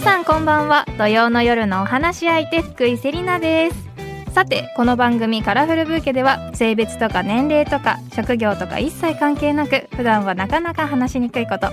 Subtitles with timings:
[0.00, 0.86] 皆さんこんばんは。
[0.96, 4.32] 土曜の夜のお話し相手福井セリナです。
[4.32, 11.68] さてこの番組カラフルブーケでは性別とか年齢とか職業とか一切関係なく普段はなかなか話しにくいこと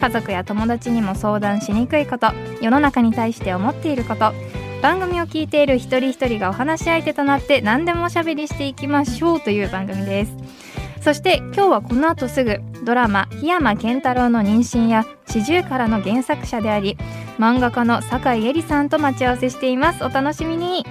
[0.00, 2.28] 家族や友達にも相談しにくいこと
[2.60, 4.32] 世の中に対して思っていること
[4.80, 10.71] 番組を聞いている一人一人がお話し相手となって何でもおしゃべりしていきましょうという番組です。
[11.02, 16.96] そして今日はこの後すぐドラマ檜山健太郎の妊娠や四十からの原作者であり
[17.38, 20.04] 漫画家の酒井絵里さんと待ち合わせしています。
[20.04, 20.86] お楽しみに。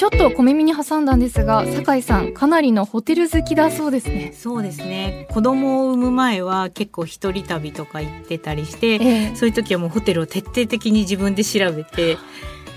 [0.00, 4.32] ちょっと小耳に挟んだんですが酒井さんかなりのホテル好きだそうですね。
[4.34, 5.28] そうですね。
[5.30, 8.98] 子供を産む前は結構一人旅とか行ってたりして、え
[9.32, 12.16] え、そういう時はもうホテルを徹底的に自分で調べて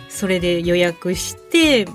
[0.09, 1.42] それで予約して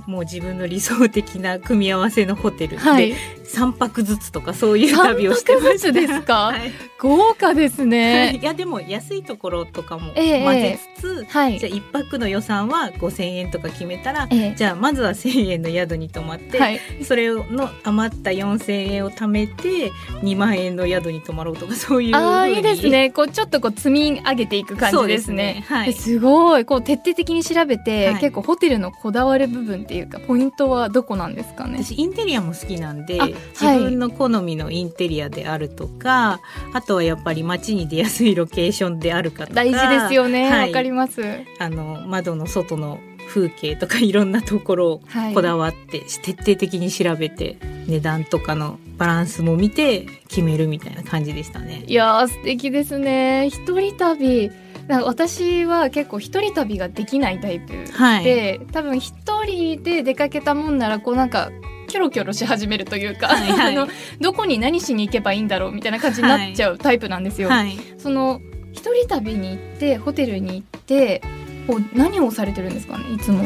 [0.07, 3.13] もう自分の理想的な組み合わせのホテルで、はい、
[3.49, 5.93] 3泊ずつとかそういう旅をしてました。
[5.93, 8.39] ですか、はい、豪華ですね。
[8.41, 8.45] い。
[8.45, 19.91] やでも安いところとかも混ぜつつ、えーはい、じゃあ1泊の予算は5,000円とか決めたら、えー、じゃあまずは1,000円の宿に泊まって、はい、それの余った4,000円を貯めて
[20.23, 23.11] 2万円の宿に泊まろうとかそういうあいいですね。
[23.11, 25.65] こうちょっとこう積み上げていく感じですね。
[25.67, 26.65] すね、はい、すごい。
[26.65, 31.83] こう徹底的に調べて、結構ホテルのこだわる部分っていうかポイントはどこなんですかね？
[31.83, 33.19] 私インテリアも好きなんで
[33.61, 36.41] 自分の好みのインテリアであるとか、は
[36.75, 40.51] い、あとはやっぱり街に出やすいロケーションであるかとか大事ですよね。
[40.51, 41.23] わ、はい、かります。
[41.59, 45.01] あの窓の外の風景とかいろんなところを
[45.35, 51.85] こだわって、はい、徹底的に調べて値段とかのバランスも見て決めるみたいな感じでしたね。
[51.87, 53.49] いや素敵ですね。
[53.51, 54.51] 一人旅
[54.89, 61.51] 私は結構一人旅ができないタイプで、はい、多分一人で出かけたもんならこうなんか
[61.89, 63.89] キョロキョロし始めるというか、はいはい、 あの
[64.21, 67.49] どこに何しに行けばいいんだろうみたいな感じになっちゃうタイプなんですよ。
[67.49, 68.41] はい、その
[68.73, 71.23] 一人旅に行ってホテルに行って
[71.67, 73.45] こう何をされてるんですかねいつも。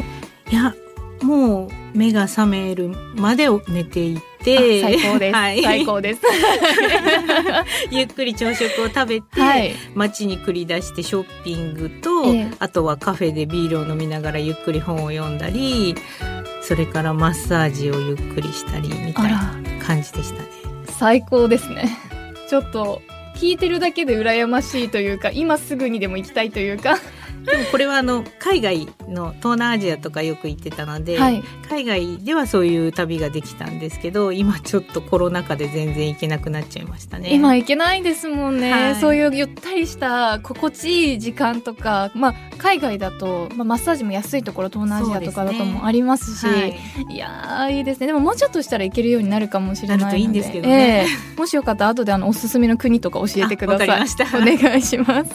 [0.50, 0.74] いや
[1.22, 6.20] もう目が覚めるまで寝ていて最高です、はい、最高です。
[7.90, 15.94] ゆっくり朝食を食べて、はい、街に繰り出してショッピングと、えあとはカフェでビールを飲みながらゆっくり本を読んだり
[16.62, 19.54] それからマッサージをゆっくりしたりみたいな
[19.84, 20.48] 感じでしたね。
[20.98, 21.96] 最高ですね。
[22.48, 23.02] ちょっと
[23.36, 26.98] 聞いてるだけで羨ましいというか今すぐにでも行きたいというか
[27.44, 37.34] でもこれはあの海外の東南アジアとかよく行ってたので、はい、海外ではそういう旅ができたんですけど今ちょっとコロナ禍で全然行けなくなっちゃいましたね。
[37.34, 48.06] 今行けないですもんね、はい、そういうゆったりした心地いい時間とか、まあ、海外だと、まあ、マッサージも安いところ東南アジアとかだともありますし、ねはい、いやいいですね。
[48.06, 50.22] でももうちょっとしたら行けるようになるかもしれないので。
[50.22, 53.88] いいんですけどね、えー、もしよかったら後であのおすすめの国とか教えてください。
[53.88, 55.30] お願いします、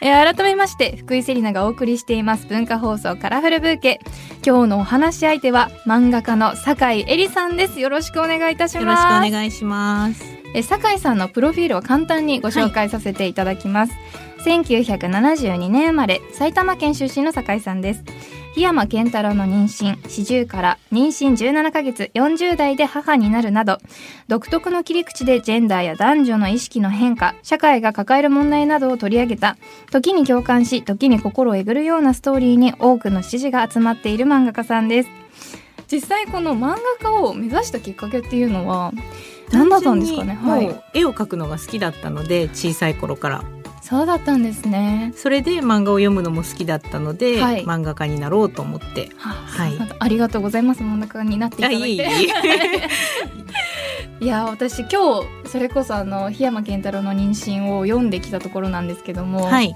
[0.00, 4.00] えー、改めまして福井セリナがお送りしています文化放送カラフルブーケ。
[4.44, 7.80] 今日のお話し相手は漫画家の酒井絵里さんです。
[7.80, 8.84] よろしくお願いいたします。
[8.84, 10.40] よろしくお願いします。
[10.54, 18.04] え酒井さんのプロフィールを簡単にご紹介させていただきます、はい、1972年生まれ埼玉県出身の酒井さんです
[18.56, 23.78] 檜山健太郎の妊娠四十から妊娠17ヶ月40代で母になるなど
[24.26, 29.56] 独特の切り口でジェンダーや男女の意識の変化社会が抱える問題などを取り上げた。
[29.90, 35.08] 時に共感し時に心をえぐるようなストーリーに多くの支持が集まっている漫画家さんです。
[35.90, 38.92] 実際この漫画家を目指したきっかけっていうのは
[39.52, 43.44] 何だったんですかね、はい、絵を描くのが好きだったので小さい頃から
[43.90, 45.12] そうだったんですね。
[45.16, 50.82] それで漫画を読むのも好きだったので、はい、漫画家になろうと思って、はい、ありがとうございます。
[50.84, 51.86] 漫画家になっていただいて。
[51.86, 51.98] いい
[54.24, 59.74] いや私今日それこそあの檜山健太郎の妊娠を読んできたところなんですけども、はい、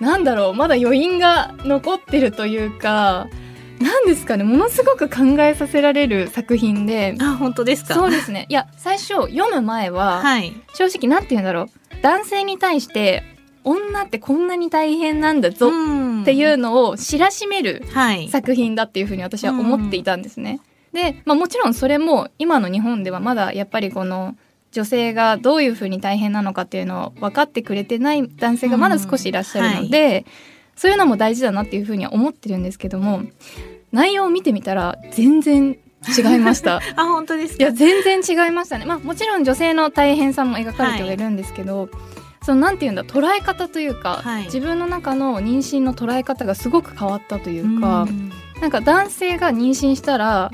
[0.00, 0.54] なんだろう。
[0.54, 3.28] まだ余韻が残ってるというか
[3.80, 7.16] なんですかねものすごく考えさせられる作品で。
[7.20, 7.94] あ本当ですか？
[7.94, 8.46] そうですね。
[8.48, 11.68] いや最初読む前は、はい、正直なんて言うんだろう。
[12.02, 13.24] 男性に対して
[13.64, 17.82] 女ってこんなに大変なんだぞっていうのを知らしめる
[18.30, 20.60] 作品だっていうふうに私は思っていたんですね。
[20.92, 24.34] で、まあ、もちろんそれも今の日本ではまだやっぱりこの
[24.72, 30.24] 女性がどういうふうに大変なのかっていうのを分かってくれてない男性がまだ少しいらっしゃるので、はい、
[30.80, 33.20] そういうのも大事だなっていうふうには思ってるんですけども
[33.92, 35.76] 内容を見てみたら全然
[36.16, 36.80] 違いました。
[36.96, 38.86] あ本当ですいや全然違いましたね。
[38.86, 41.88] まあもちろん女性の大変さも描かれてはいるんですけど、はい、
[42.40, 50.50] そのなんていうんだ捉え方というか、はい、自分の中の妊娠の捉え方がすごく変わったというか、うん、なんか男性が妊娠したら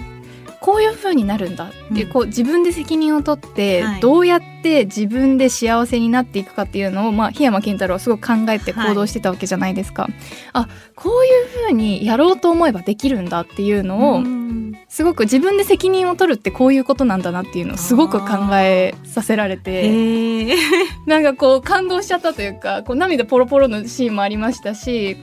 [0.67, 2.13] こういう風になるんだっていう,、うん。
[2.13, 4.01] こう自分で責任を取って、はい。
[4.01, 10.09] どうやって自分で幸せになっていくかっていうのを、まあ、檜山健太郎はすごく考えて行動してたわけじゃないですか。
[10.55, 14.73] あこういう風にやろうと思えばできるんだっていうのを、うん。
[14.89, 20.57] すごく自分で責任を取るってこういうことなんだなっていうのをすごく考えさせられて。
[21.07, 25.17] なんかこう感動しちゃったというかこう涙ポロポロのシーンもありましたし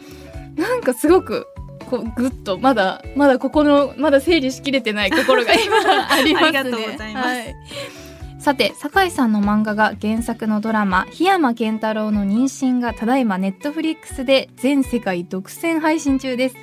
[0.56, 1.48] なんかすごく
[1.94, 5.78] こうグッとまだまだここのまだ整理しきれてない心が今
[6.10, 6.48] ありますね。
[6.48, 7.28] ありがとうございます。
[7.28, 7.56] はい。
[8.40, 16.56] さて酒井さんの漫画が原作のドラマ「檜山健太郎の妊娠」がただいまネットフリックスで全世界独占配信中です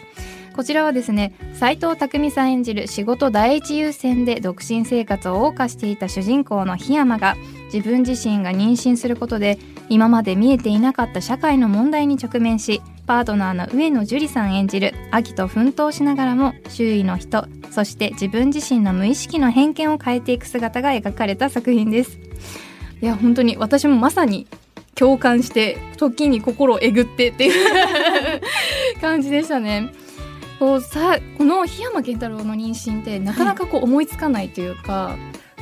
[0.55, 7.37] こちらはですね斉藤工さん演じる仕事第一優先で独身生活を謳歌していた主人公の檜山が
[7.73, 9.59] 自分自身が妊娠することで
[9.89, 22.19] 今まで見えていなかった社会の問題に直面しパートナーの上野樹里さん演じる秋と奮闘しながらも周囲の人そして自分自身の無意識の偏見を変えていく姿が描かれた作品です。
[23.01, 24.47] いや本当に私もまさに
[24.95, 28.41] 共感して時に心をえぐってっていう
[29.01, 29.91] 感じでしたね。
[30.61, 35.17] こうさこの檜山健太郎の妊娠ってなかなかこう思いつかないというか、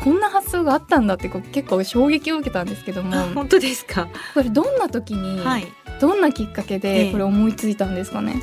[0.05, 3.15] こんな発想があったんだってこう結構衝撃を受けたんですけども。
[3.17, 4.09] あ 本当ですか？
[4.35, 5.67] これどんな時に、はい。
[6.01, 8.35] どんなきっかけえでえこれ思いついたんですかね、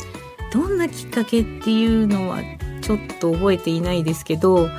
[0.51, 2.39] どんなきっかけっていうのは
[2.81, 4.69] ちょっと覚えていないですけど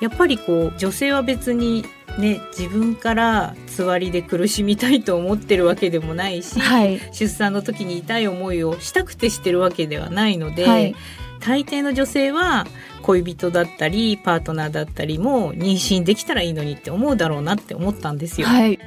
[0.00, 1.84] やっぱりこう女性は別に
[2.18, 7.00] ね自分からつわりで苦しみたいと思ってるわけでもないし、はい。
[7.12, 10.94] 出産の時に痛い思いをしたくてしてるわけではないので、はい
[11.40, 12.66] 大抵の女性は
[13.02, 18.46] 恋人だったりパートナーだったりも妊娠できたらいいのにって思うだろうなって思ったんですよ。
[18.46, 18.78] はい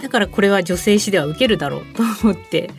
[0.00, 2.70] だからこれは女性誌では受けるだろうと思って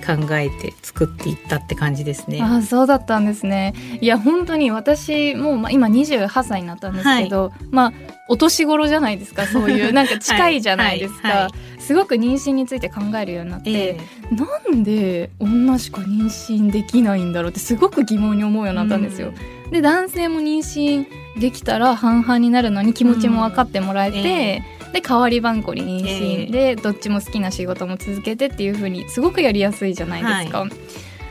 [0.00, 2.40] 考えて作っていったって感じですね。
[2.42, 3.74] ああそうだったんですね。
[4.00, 7.92] いや本当に私もうまあ今28歳になったんですけど、まあ
[8.28, 9.92] お年頃じゃないですかそういう。
[9.94, 11.50] なんか近いじゃないですか、はいはいは
[11.80, 14.00] すごく妊娠について考えるようになって、え
[14.30, 14.34] え。
[14.34, 14.46] な
[14.78, 19.32] んで女しか妊娠できないんだろうってすごく疑問に思うようになったんですよ。
[19.72, 21.06] で男性も妊娠
[21.40, 24.26] できたら半々になるのに気持ちも分かってもらえて、うん。
[24.26, 30.66] えで代わり番こに妊娠、ええでどっちも好きな仕事も続けてっていう風にすごくやりやすいじゃないですか。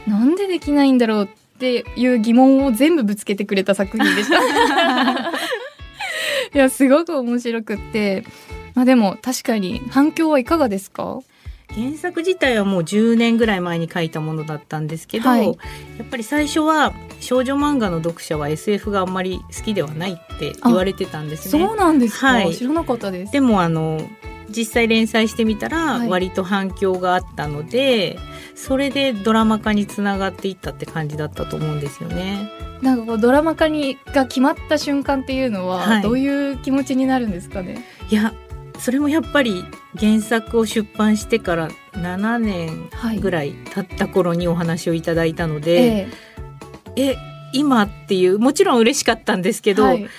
[0.08, 1.28] なんでできないんだろうっ
[1.60, 4.40] ていう疑問を全部ぶつけてくれた作品でした。
[6.54, 8.24] いやすごく面白くって、
[8.76, 11.20] まあ、でも確かに反響はいかがですか？
[11.80, 15.54] 原作自体はもう10年ぐらい前に書いたものだったんですけど、はいや
[16.04, 21.76] っぱり最初は少女漫画の読者は SF があんまり好きではないって言われてたんですねそう。
[21.76, 23.32] なんですか、はい知らなかったです。
[23.32, 24.02] でもあの
[24.50, 28.18] 実際連載してみたらはい割と反響があったので、
[28.56, 32.50] それでドラマ化につながっていったって感じだったと思うんですよね。
[32.82, 37.86] なんかこうドラマ化にが決まった瞬間っていうのは、はいどういう気持ちになるんですかね？
[38.10, 38.34] いや
[38.80, 39.66] それもやっぱり
[40.00, 46.08] 原作を出版してから7年はいぐらい経った頃にお話をいただいたので、
[46.96, 47.18] ええ
[47.54, 50.10] 今っていうもちろん嬉しかったんですけど、えはい、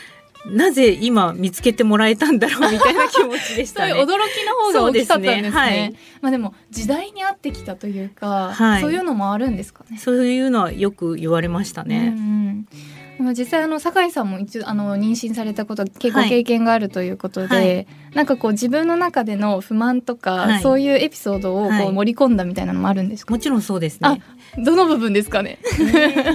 [0.46, 3.92] なぜ今見つけてもらえたんだろうみたいな気持ちでしそうたね。
[3.98, 5.42] いう驚きの方が大きかったんですね。
[5.42, 9.98] ですねはいまあでも時代に合ってきたというか、はいそういうのもあるんですかね。
[9.98, 12.14] そういうのはよく言われましたうんね。
[12.16, 12.66] うん
[13.34, 24.22] 実際あの酒井さんも一度あの妊娠されたこと結構はい経験があるということで、はいなんかこう自分の中での不満とか、はいそういうエピソードをこはいう盛り込んだみたいなのもあるんですか、もちろんそうですあね。
[24.58, 25.58] どの部分ですかね？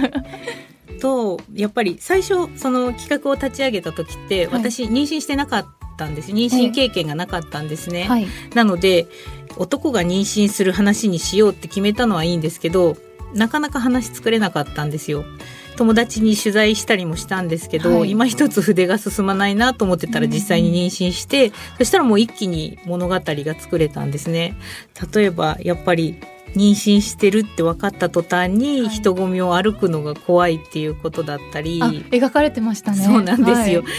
[1.00, 5.66] とやっぱり最初その企画を立ち上げた時って、はい私妊娠してなかっ
[5.98, 8.04] たんです妊娠経験がなかったんですね。
[8.04, 8.26] はい。
[8.54, 9.06] なので
[9.58, 12.96] 男が妊娠する話にしようって決めたのはいいんですけど
[13.34, 15.24] なかなか話作れなかったんですよ。
[15.76, 24.56] 友達に取材したりもしたんですけど、はい今一つ筆が進まないなと思ってたら実際に妊娠して、そしたらもう一気に物語が作れたんですね。
[25.12, 26.18] 例えばやっぱり
[26.54, 32.98] 妊娠してるって分かった途端にはい人混みを歩くのが怖いっていうことだったり、あ描かれてましたね。
[32.98, 33.82] そうなんですよ。
[33.82, 33.92] はい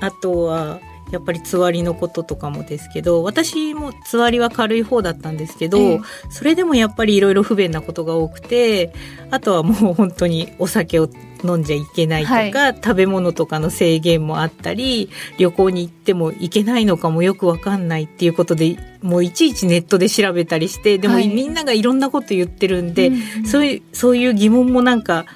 [0.00, 0.80] あとは
[1.10, 6.00] やっぱりつわりのこととかもですけど私もつわりは軽い方だったんですけど、ええ。
[6.30, 8.92] それでもやっぱりいろいろ不便なことが多くて
[9.30, 11.08] あとはもう本当にお酒を
[11.44, 21.28] 飲んじゃいけないとか、食べ物とかの制限もあったり旅行に行っても行けないのかもよくわかんないっていうことでもういちいちネットで調べたりしてでもはい。
[21.28, 23.46] みんながいろんなこと言ってるんで、うん。
[23.46, 25.26] そういうそういう疑問もなんか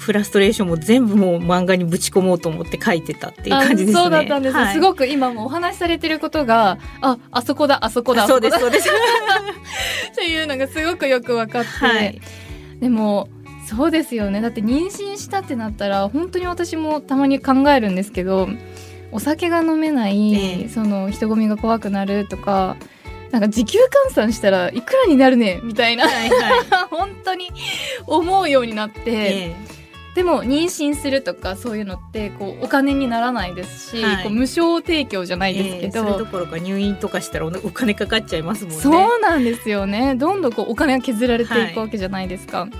[0.00, 4.00] フラストレーションも全部もう漫画にぶち込もうと思って書いてたっていう感じですね。
[4.00, 4.74] あそうだったんです、はい。
[4.74, 8.88] すごく今もお話しされてることがああそこだあそこだあそうですそうです。
[10.12, 12.20] っていうのがすごくよく分かって、はい。
[12.80, 13.28] でも
[13.66, 14.40] そうですよね。
[14.40, 18.48] だって妊娠ししたってなったら本当に私もたまに考えるんですけど
[19.12, 22.76] お酒が飲めない、ええ、その人混みが怖くなるとか
[23.30, 23.78] なんか時給
[24.08, 27.50] 換算したらいくらになるねみたいな、はいはい、 本当に
[28.06, 29.56] 思うようになって、え、
[30.14, 38.80] でも妊娠するとかそういうのってこうお金にならないですし、はい、こう無償提供じゃないですけど、それどころか入院とかしたらお金かかっちゃいますもんね。
[38.80, 40.16] そうなんですよね。
[40.16, 42.70] どんどんこうお金が削られていくわけじゃないですか、はい、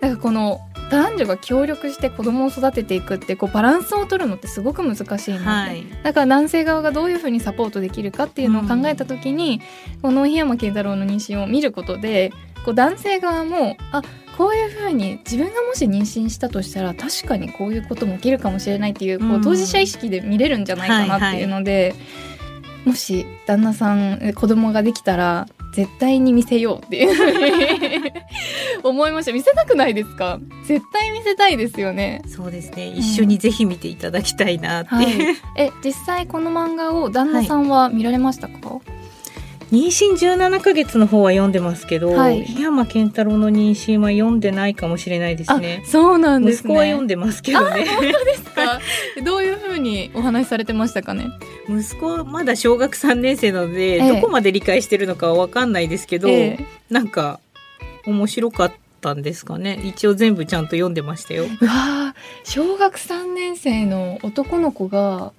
[0.00, 9.62] だからこの男女が協力して子供を育てていくってこうバランスを取るのってすごく難しいので、はい、だから男性側がどういうふうにサポートできるかっていうのを考えた時に、
[9.94, 12.32] うん、この檜山健太郎の妊娠を見ることで
[12.64, 14.02] こう男性側もあ
[14.40, 21.96] こういうふうに自分がもし妊娠したとしたら確かにこういうことも起きるかもしれないっていうこう当事者意識で見れるんじゃないかなっていうので、はいは
[22.86, 28.12] い、もし旦那さん子供ができたら絶対に見せようっていう
[28.82, 29.32] 思いました。
[29.34, 30.40] 見せたくないですか？
[30.64, 32.22] 絶対見せたいですよね。
[32.26, 32.86] そうですね。
[32.86, 34.96] 一緒にぜひ見ていただきたいなって、う。
[34.96, 38.99] んはい、え実際この漫画を旦那さんは見られましたか、はい
[39.72, 45.82] 妊娠17ヶ月の方は読んでますけど、はい、檜山健太郎の妊娠は読んでないかもしれないですね。
[45.86, 47.86] そうなんです、ね、息子は読んでますけどね。
[47.86, 48.80] 本当ですか？
[49.24, 51.28] どういうふうにお話しされてましたかね？
[51.68, 56.58] 息子まだ小学3年生なので、ええ、どこまで理解してるのかは分かんないですけど、え、
[56.90, 57.38] なんか
[58.06, 59.80] 面白かったんですかね。
[59.84, 61.44] 一応全部ちゃんと読んでましたよ。
[61.60, 62.14] うわ
[62.44, 65.32] 小学3年生の男の子が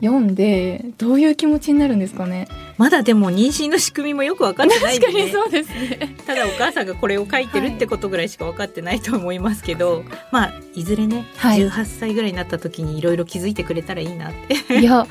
[0.00, 2.48] 読んでどういう気持ちになるんですかね。
[2.78, 6.16] まだでも妊娠の仕組みもよく分かってないんで、ね、そうですね。
[6.26, 14.32] ただお母さんがこれを書いてるってことぐらいしか分かってないと思いますけど、はい、まあいずれね、はい、18歳ぐらいになった時にいろいろ気づいてくれたらいいなっ
[14.68, 14.80] て。
[14.80, 15.06] いや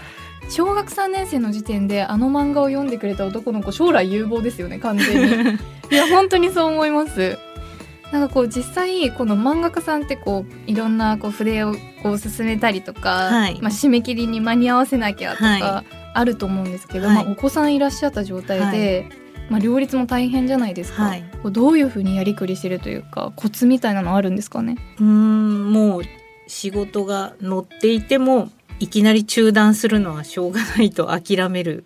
[0.49, 5.59] 小学3年生の時点であの漫画を読んでくれた男の子将来有望ですよね完全に。
[5.91, 7.37] いや本当にそう思います
[8.11, 19.07] なんかこう実際この漫画家さんってこういろんなこう筆をこう進めたりとか、はい、まあ、締め切りに間に合わせなきゃとかあると思うんですけど、はい、まあ、お子さんいらっしゃった状態で、
[19.49, 24.77] まあ、両立も大変じゃないですか、こうどういうふうにやりくりしてるというかコツみたいなのあるんですかね？
[24.99, 26.01] うんもう
[26.47, 28.49] 仕事が乗っていても
[28.79, 31.85] いきなり中断するのはしょうがないと諦める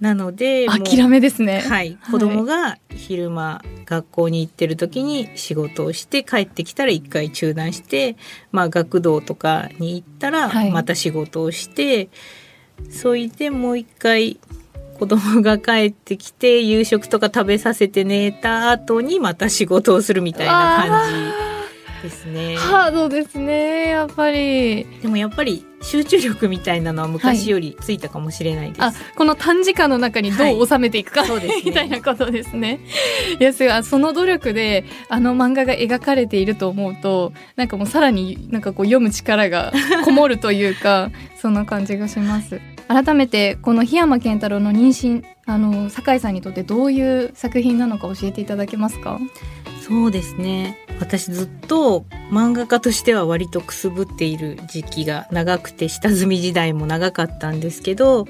[0.00, 1.60] なので諦めですね。
[1.60, 1.98] はい。
[2.10, 8.16] 子供が昼間学校に行ってる時に仕事をして帰ってきたら一回中断して、
[8.52, 12.08] まあ、学童とかに行ったらまた仕事をして、はい、
[12.90, 14.38] それでもう一回
[14.98, 21.47] 子供が帰ってきて夕食とか食べさせて寝た後にまた仕事をするみたいな感じ。
[22.02, 22.56] ですね。
[22.56, 24.84] ハードですね、やっぱり。
[25.02, 28.80] でもやっぱり集中力みたいなのは昔よりついたかもしれないです。
[28.80, 32.80] はい、あ、この短時間の中にどう収めていくか、はい、ね、みたいなことですね。
[33.38, 39.72] いや、その努力であの漫画が描かれていると思うと、なんかもうさらになんかこう読む力が
[40.04, 42.60] こもるというか、そんな感じがします。
[42.88, 49.20] 改めてこの檜山健太郎の妊娠あの酒井さんにとってどういう作品なのか教えていただけますか？
[49.88, 58.26] そうですね私ずっと漫画家としては割とくすぶっている時期が長くて下積み時代も長かったんですけど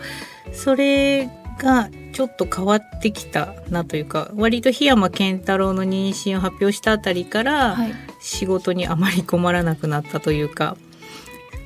[0.53, 7.77] それがちょっと変わってきたなというか割と檜山健太郎の妊娠を発表したあたりから
[8.21, 10.77] 仕事にあまり困らなくなったというか、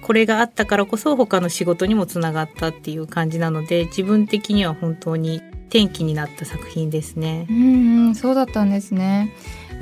[0.02, 7.46] これがあったからこそ他の仕事にもつながったっていう感じなので自分的には本当に転機になった作品ですね。
[7.48, 9.32] うんそうだったんですね。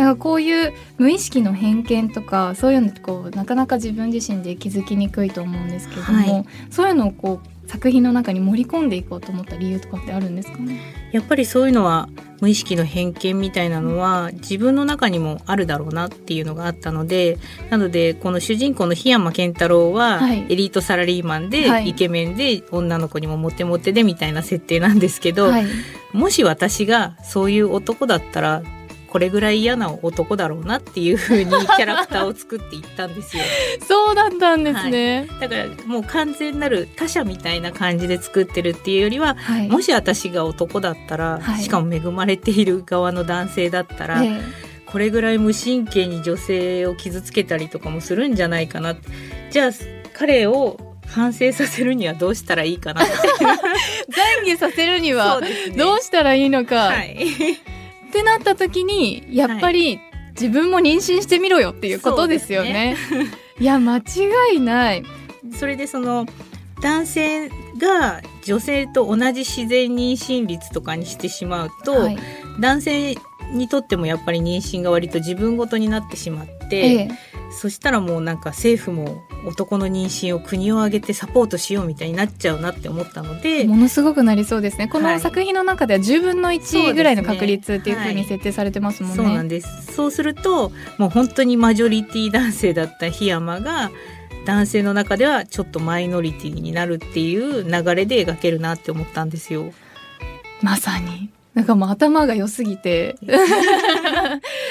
[0.00, 10.80] なんかこういう無意識の偏見とかそういうのってこうなかなか自分自身で気づきにくいと思うんですけども、はい、そういうのをこう作品の中に盛り込んでいこうと思った理由とかってあるんですかね？
[11.12, 12.08] やっぱりそういうのは
[12.40, 17.36] 無意識の偏見みたいなのは自分の中にもあるだろうなっていうのがあったので
[17.68, 25.66] なのでこの主人公の檜山健太郎はエリートサラリーマンで、はい、イケメンで女の子にもモテモテでみたいな設定なんですけど、はい、
[26.14, 28.62] もし私がそういう男だったら
[29.10, 33.42] これぐらい嫌な男だろうなっていうふうにキャラクターを作っていったんですよ。
[33.86, 44.22] そうだったんですね、はい、だからもう完全なる他者みたいな感じで作ってるっていうよりは、はい、もし私が男だったら、はい、しかも恵まれている側の男性だったら、
[44.86, 48.96] これぐらい無神経に女性を傷つけたりとかもするんじゃないかな。
[49.50, 49.70] じゃあ
[50.12, 53.02] 彼を反省させるにはどうしたらいいかな
[54.44, 55.40] 懺悔させるには
[55.76, 57.16] どうしたらいいのか、はい、
[58.10, 60.00] ってなった時にやっぱり
[60.32, 62.72] 自分も妊娠してみろよっていうことですよね。
[62.72, 62.96] ね
[63.58, 64.02] いや間違
[64.56, 65.04] いない。
[65.58, 66.26] それでその
[66.82, 67.48] 男性
[67.78, 72.18] が女性と同じ自然妊娠率とかにしてしまうと、はい、
[72.58, 73.16] 男性
[73.52, 77.10] にとってもやっぱり妊娠が割と自分ごとになってしまって、ええ、
[77.50, 84.88] そしたらもうなんか政府も男の妊娠を国を挙げてサポートしようみたいになっちゃうなって思ったのでものすごくなりそうですね。
[84.88, 89.16] この作品の中では10分の1ぐらいの確率っていうふうに設定されてますもんね。
[89.16, 89.92] そうなんです。
[89.94, 93.90] そうするともう本当にマジョリティ男性だった檜山が
[94.46, 99.72] 男性の中ではちょっとマイノリティになるっていう流れで描けるなって思ったんですよ。
[100.62, 101.30] まさに。
[101.54, 103.16] なんかもう頭が良すぎて。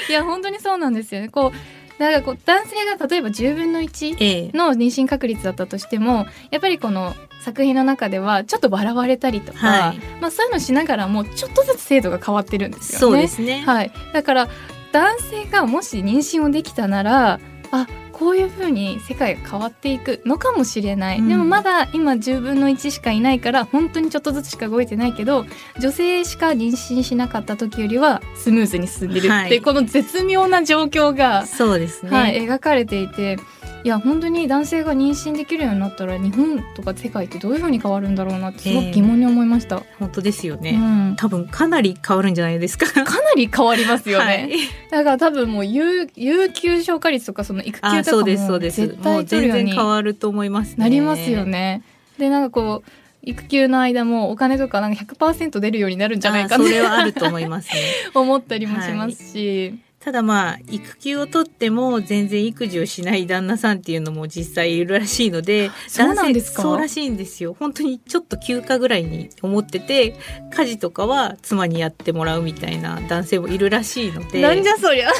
[0.08, 1.28] いや本当にそうなんですよね。
[1.28, 12.98] こうだからこう男性が例えば10分の1の妊娠確率だったとしても、やっぱりこの作品の中ではちょっと笑われたりとか、はい、まあ、そういうのしながらもちょっとずつ制度が変わってるんですよね。
[13.00, 13.62] そうですね。
[13.66, 14.48] はい、だから
[14.92, 17.38] 男性がもし妊娠をできたなら
[17.70, 17.86] あ
[18.20, 25.46] こういうふうに世界が変わっていくのかもしれない、うん、でもまだ今10分の1しかいないから本当にちょっとずつしか動いてないけど
[25.80, 33.38] 女性しか妊娠しなかった時よりはスムーズに進んでるって、はい、この絶妙な状況がそうですね、はい、描かれていて。
[33.82, 42.86] いや本当に男性が妊娠できるようになったら日本とか世界ってどういうふうに変わるんだろうなってすごく疑問に思いました、えー、本当ですよね、うん、多分かなり変わるんじゃないですか。
[42.92, 43.06] かな
[43.36, 44.50] り変わりますよね、はい、
[44.90, 48.22] だから多分もう有有給消化率とかその育休とかも
[48.58, 51.82] 絶対取るように変わると思います、ね、なりますよね。
[52.18, 52.90] でなんかこう
[53.22, 57.80] 育休の間もお金とかなんか100%出るようになるんじゃないかそれはあると思いますね。
[58.14, 66.62] 思ったりもしますし、はいただまあ、育休を取っても全然育児をしない旦那さんっていうのも実際いるらしいので、そうなんですか？
[66.62, 67.54] そうらしいんですよ。
[67.58, 70.16] 本当にちょっと休暇ぐらいに思ってて、
[70.54, 74.40] 家事とかは妻にやってもらうみたいな男性もいるらしいので。
[74.40, 75.10] なんじゃそりゃ。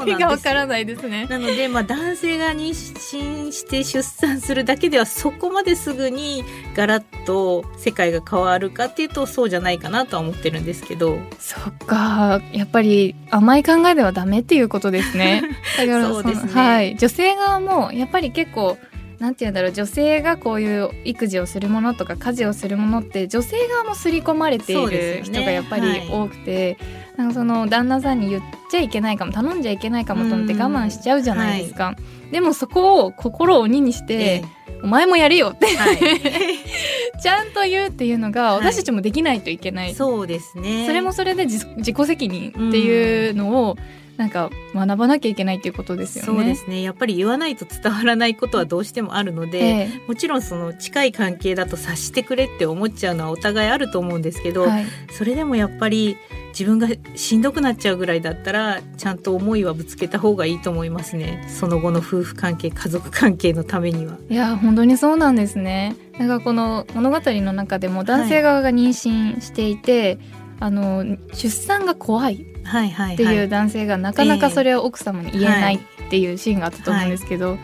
[0.00, 1.26] 意味がわからないですね。
[1.26, 6.42] なので、まあ男性が妊娠して出産するだけではそこまですぐに
[6.74, 11.18] ガラッと世界が変わるかっていうとそうじゃないかなとは思ってるんですけど。
[11.38, 12.40] そっか。
[12.54, 15.42] やっぱり甘い考えではダメっていうことですね。
[15.76, 16.52] だからそうですね。
[16.52, 16.96] はい。
[16.96, 18.78] 女性側もやっぱり結構
[19.18, 31.84] なんて言うんだろう女性がこういう育児をするものとか家事をするものって女性側も刷り込まれている人がやっぱり多くて、ねはい、なんかその旦那さんに言っちゃいけないかも頼んじゃいけないかもと思って我慢しちゃうじゃないですか。
[31.84, 31.96] は
[32.30, 35.98] い、でもそこを心を鬼にして、えー、お前もやれよって、はい、
[37.22, 40.84] ちゃんと言うっていうのが私たちもできないといけない、そうですね。
[40.88, 46.26] それもそれで自己責任っていうのを、うんなんか学ばなきゃいけないっていうことですよね。
[46.26, 46.82] そうですね。
[46.82, 56.16] やっぱり言わないと伝わらないことはどうしてもあるので、ええ、もちろんその近い関係だと察してくれって思っちゃうのはお互いあると思うんですけど、はい、それでもやっぱり
[56.48, 61.44] 自分がしんどくなっちゃうぐらいだったらちゃんと思いはぶつけた方がいいと思いますね。
[61.48, 64.18] その後の夫婦関係、家族関係のためには。
[64.28, 65.96] いや本当にそうなんですね。
[66.18, 70.18] なんかこの物語の中でも男性側が妊娠していて、はい、
[70.60, 77.58] あの出産が怖いっていう男性がなかなかそれを奥様に言えないっていうシーンがあったと思うんですけど、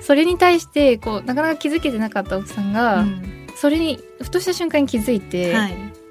[0.00, 3.04] それに対してこうなかなか気づけてなかった奥さんが、
[3.56, 5.54] それにふとした瞬間に気づいて、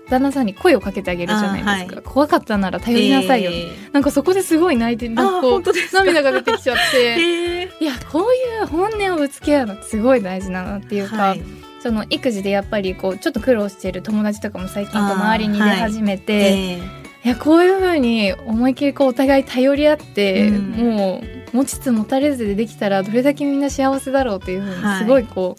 [0.10, 7.70] 旦那さんに声をかけてあげるじゃないですか、はい、怖かったなら頼りなさいよ、えー、なんかそこですごい泣いてなんかこう涙が出てきちゃって、 え。
[7.80, 11.44] ー、いやこういう本音をぶつけ合うのすごい大事なのっていうか、はい、
[11.82, 25.56] その育児でやっぱりこうちょっと苦労している友達とかも最近こう周りに出始めて、はいやこういうふうに思いっきりこうお互い頼り合って、うん、もう持ちつ持たれずでできたらどれだけみんな幸せだろうっていうふうにすごいこ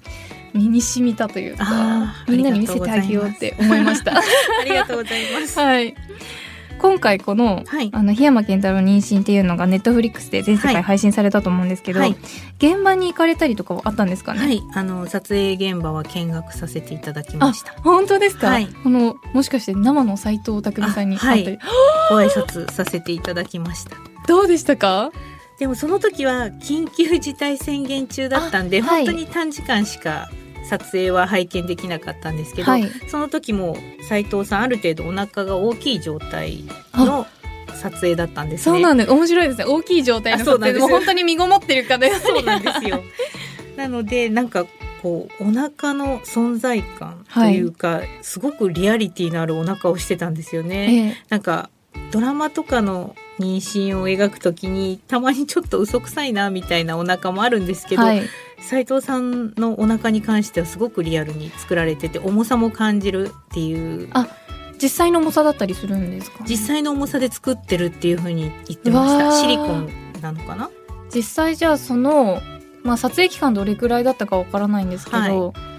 [0.55, 4.15] う、身に染みたというかみんなに見せてあげようって思いました。
[4.17, 4.23] あ
[4.65, 5.59] りがとうございます。
[5.61, 5.95] はい
[6.87, 12.17] 今回この,、はい、あの檜山健太郎妊娠っていうのがネットフリックスで全世界配信されたと思うんですけど、はい、
[12.59, 14.41] 現場に行かれたりとかはあったんですかね？
[14.41, 14.63] はい。
[14.73, 17.73] あの撮影現場は見学させていただきました。
[17.83, 21.59] 本当ですか、はい、このもしかして生の斎藤匠さんに会ったり、
[22.09, 23.97] ご挨拶させていただきました。
[24.29, 25.11] どうでしたか？
[25.59, 30.29] でもその時は緊急事態宣言中だったんで、本当に短時間しか
[30.69, 33.77] 撮影は拝見できなかったんですけど、はい、その時も
[34.09, 37.27] 斉藤さんある程度お腹が大きい状態の
[37.75, 39.65] 撮影だったんです、ね、そうなんです面白いですね。
[39.65, 43.03] 大きい状態の撮影でも本当に身ごもってるかね そうなんですよ。
[43.77, 44.67] なのでなんか
[45.03, 51.69] こうお腹の存在感というか、はい、すごくリアリティのあるお腹をしてたんですよね、ええ、なんか
[52.11, 58.23] ドラマとかの妊娠を描くときにたまにちょっと嘘くさいなみたいなお腹もあるんですけど、はい、
[58.61, 64.09] 斉藤さんのお腹に関してはすごくリアルに作られてて重さも感じるっていう。
[64.13, 64.29] あ
[64.79, 69.33] 実際の重さだったりするんですか、ね、実際の重さで作ってるっていうふうに言ってました。
[69.41, 69.91] シリコン
[70.21, 70.69] なのかな？
[71.15, 72.43] 実際じゃあその、
[72.83, 75.29] まあ、撮影期間どれくらいだったかわからないんですけど、は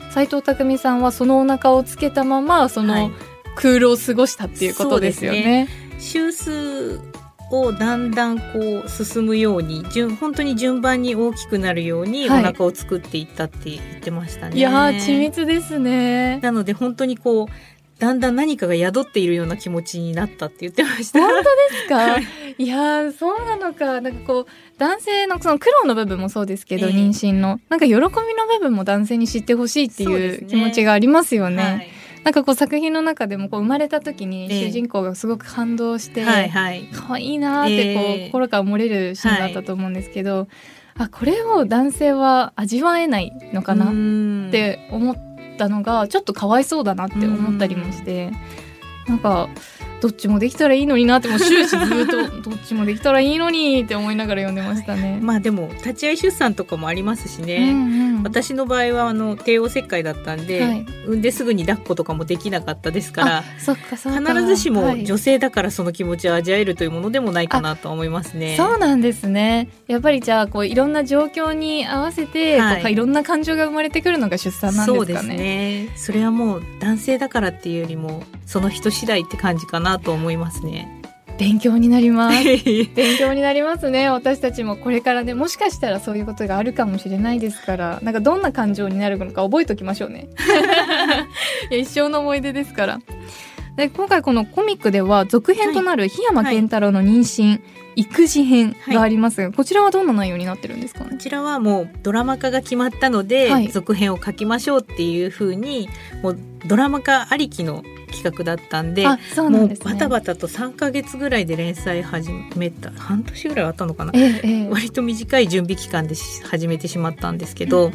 [0.10, 3.12] い、斉藤匠さんはそのお腹をつけたままその、
[3.56, 5.68] クールを過ごしたっていうことですよね。
[6.00, 7.00] 週数
[7.52, 12.44] をだんだんこう進むように順本当に順番に大きくなるようにおはい。
[12.44, 14.58] 腹を作っていったって言ってましたね。
[14.58, 16.40] いやー緻密ですね。
[16.40, 17.48] なので本当にこう
[18.00, 21.20] だんだん何かが宿っているような気持ちになったって言ってました。
[21.20, 21.50] 本当で
[21.84, 22.20] すか？
[22.60, 22.68] い。
[22.68, 24.02] やーそうなのか。
[24.02, 24.46] なんかこう
[24.78, 26.94] 男性のその苦労の部分もそうですけど、ええ。
[26.94, 31.90] 妊娠のなんか喜びの部分も男性に知ってほしいっていう気持ちがありますよね。
[32.28, 34.68] はいなんかこう作品の中でもこう生まれた時にええ。
[34.68, 36.90] 主人公がすごく感動して、はいはい。
[36.92, 38.28] 可愛いなーってこう、ええ。
[38.28, 40.50] 心から漏れるシーンだったと思うんですけど、
[40.98, 43.88] あこれを男性は味わえないのかなっ
[44.50, 45.16] って思っ
[45.58, 48.32] たのがちょっとかわいそうだなって思ったりもして、
[49.08, 49.48] なんか
[50.02, 55.20] どっちもできたらいいのになってもう終始ずっと どっちもできたらいいのにって思いながら読んでましたね。
[55.22, 57.72] まあでも立ち会い出産とかもありますしうね。
[57.72, 68.58] んうん私の場合はあの帝王切開だったんで、はい産んですぐに抱っことかもできなかったですから必ずしはいも女性だからその気持ちを味わえるというものでもないかなと思いますね。
[68.58, 74.98] そうなんですねやっぱりじゃあこういろんな状況に合わせて、はいいろんな感情が生まれてくるのが出産なんですかね。
[74.98, 75.90] そうですね。
[75.96, 80.98] それはもう男性だからっていうよりもその人次第って感じかなと思いますね。
[81.38, 82.38] 勉強になります。
[82.38, 82.44] は
[82.96, 90.28] 勉強になりますね私たちもこれからねもしかしたらそういうことがあるかもしれないですからなんかどんな感情になるのか覚えておきましょうね
[91.70, 93.00] いや一生の思い出ですから
[93.78, 97.62] で今回このコミックでは続編となる檜山健太郎の妊娠、
[97.96, 101.12] 育児編がありますが、こちらはどんな内容になってるんですかね？
[101.12, 103.68] こちらはもうドラマ化が決まったので、はい。
[103.70, 105.90] 続編を書きましょうっていう風に
[106.24, 109.94] もうドラマ化ありきの企画だったんであそうなもうんですね。
[109.94, 114.12] バタバタと3ヶ月ぐらいで連載始めた半年ぐらいあったのかな？
[114.16, 114.70] ええええ。
[114.70, 117.92] 割と短い準備期間でし始めてしまったんですけど、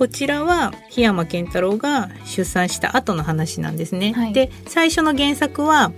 [0.00, 4.14] こちらは檜山健太郎が出産した後の話なんですね。
[4.14, 5.92] はいで最初の原作は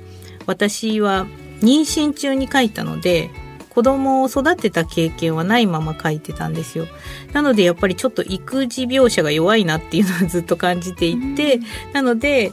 [0.44, 1.28] 私は
[1.60, 3.30] 妊娠中に書いたので
[3.70, 6.88] 子供を育てた経験はないまま書いてたんですよ。
[7.32, 11.60] なのでやっぱりちょっと育児描写が弱いなっていうのをずっと感じていて、
[11.92, 12.50] なので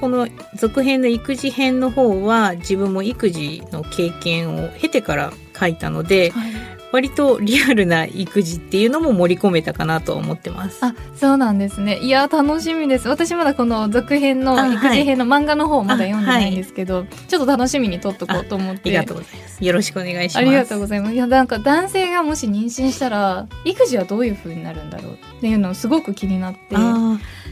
[0.00, 10.84] この続編の育児編の方は自分も育児の経験を経てから書いたので、はい割とリアルな育児っていうのも盛り込めたかなと思ってます。
[10.84, 19.64] あそうなんですねいや楽しみです私まだこの続編のあ育児編の漫画の方まだあ読んでないんですけど、ちょっと楽しみに撮っとこうと思ってありがとうございます。
[19.64, 20.38] よろしくお願いします。
[20.38, 21.14] ありがとうございます。
[21.14, 26.76] いやなんか男性がもし妊娠したら育児はどういう風になるんだろうっていうのすごく気になって。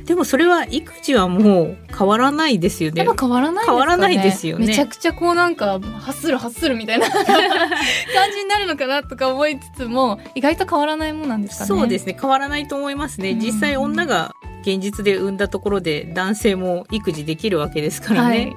[0.07, 3.05] でもそれは育児はもう変わらないですよね。
[3.05, 3.77] ぱ変わらないですかね。
[3.77, 7.25] 変わらないですよねめちゃくちゃこうなんか発する発するみたいな 感
[8.33, 11.69] じになるのかなとか思いつつも意外と変わらないもんなんですかね。
[11.69, 12.17] そうですね。
[12.19, 13.31] 変わらないと思いますね。
[13.31, 18.29] うん実際女が現実で産んだところで男性も育児できるわけですからね。
[18.29, 18.57] はい。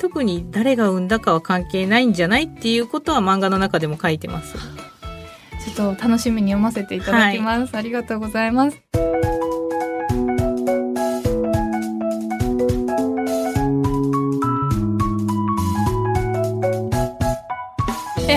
[0.00, 4.54] 特に誰が産んだかは関係ないんじゃないっていうことは漫画の中でも書いてます。
[4.54, 7.76] ちょっと楽しみに読ませていただきます。
[7.76, 9.41] ありがとうございます。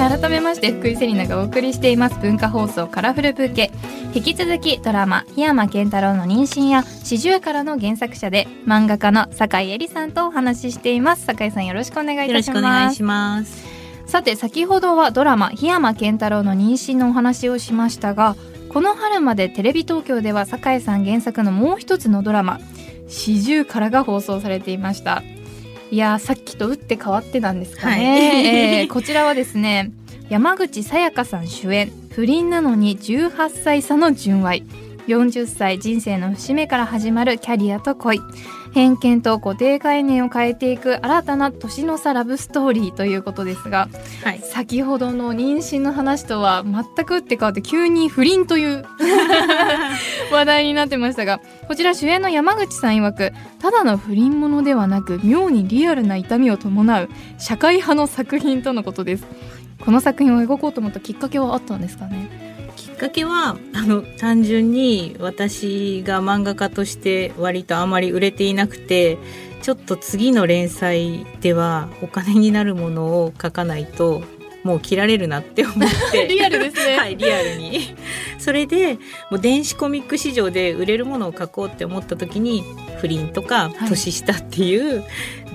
[0.07, 3.71] 改めまして福井セリナがお送りしています文化放送カラフルブーケ。
[4.13, 11.25] 引き続きドラマ檜山健太郎の妊娠や四十からの原作者で漫画家の酒井絵里さんとお話ししています。
[11.25, 12.53] 酒井さんよろしくお願いいよろしたします。
[12.53, 13.65] くお願いします。
[14.05, 18.35] さて先ほどはドラマ檜山健太郎の妊娠のお話をしましたが
[18.69, 22.59] この春までテレビ東京では酒井さん原作のもう一つのドラマ
[23.09, 25.23] 「四十から」が放送されていました
[25.91, 28.01] いやーさっきと打って変わってなんですかね、はい。
[28.81, 29.91] えーこちらはですね
[30.29, 34.63] 山口さやかさん主演不倫なのに18歳差の純愛。
[35.07, 38.19] 40歳人生の節目から始まるキャリアと恋
[38.75, 43.87] 偏見と固定概念を変えていく新たな年の差ラブストーリーということですが
[44.21, 44.39] はい。
[44.39, 48.85] 先ほどの妊娠の話とは全く打って変わって急に不倫という
[50.29, 59.25] 話題になってましたがこちら主演の山口さん曰くただの不倫ものではなく妙にリアルな痛みを伴う社会派の作品とのことです。
[59.85, 62.29] この作品を描こうと思ったきっかけはあったんですかね？
[62.41, 62.44] き
[62.95, 69.17] っかけはあの単純に私が漫画家として割とあまり売れていなくて
[69.61, 74.23] ちょっと次の連載ではお金になるものを書かないと
[74.63, 76.27] もう切られるなって思って。
[76.27, 76.97] リアルですね。
[76.97, 77.81] はいリアルに。
[78.39, 78.97] それで
[79.29, 82.63] もう電子コミック市場で売れるものを書こうって思った時に
[82.99, 83.89] 不倫とかはい。
[83.89, 85.03] 年下っていう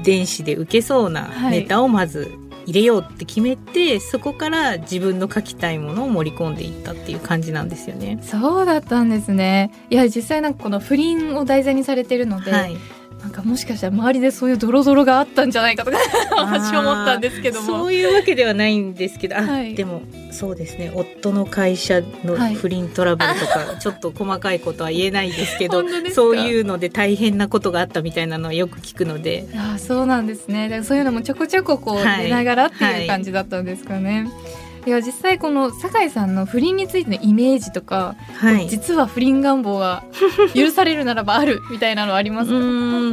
[0.05, 2.31] 電子で受けそうなネタをまず
[2.71, 8.21] 入れようって決めて、そこから自分の書きたいものを盛り込んでいったっていう感じなんですよね。
[8.23, 12.77] そうだったんですねいや実際なんかこの不倫を題材にされてるので、はい、
[13.23, 15.99] なんかもしかしたら周りでそういうドロドロがあったんじゃないかとか
[16.37, 17.67] 私は思ったんですけども。
[17.67, 19.37] そういうわけではないんですけど。
[19.37, 20.91] あ、はい、でもそうですね。
[20.95, 29.47] 夫の会社の不倫トラブルとか、はい、ちょっと細かいことは言えないですけどそういうので大変なことがあったみたいなのはよく聞くので。
[29.55, 30.69] あそうなんですね。
[30.69, 34.23] だからそういうのもちょこちょここう出ながらっていう感じだったんですかね。
[34.23, 40.05] はいいや実際この酒井さんの不倫についてのイメージとか、はい、実は不倫願望が
[40.55, 42.51] 許されるならばあるみたいなのあります？